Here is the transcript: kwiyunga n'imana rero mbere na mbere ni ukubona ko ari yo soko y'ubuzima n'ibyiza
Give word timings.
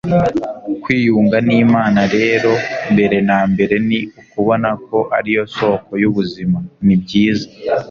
kwiyunga 0.83 1.37
n'imana 1.47 2.01
rero 2.15 2.51
mbere 2.93 3.17
na 3.29 3.39
mbere 3.51 3.75
ni 3.87 3.99
ukubona 4.21 4.69
ko 4.87 4.97
ari 5.17 5.29
yo 5.37 5.43
soko 5.57 5.91
y'ubuzima 6.01 6.57
n'ibyiza 6.85 7.47